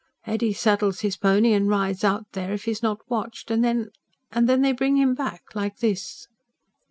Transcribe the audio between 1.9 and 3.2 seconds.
out there, if he's not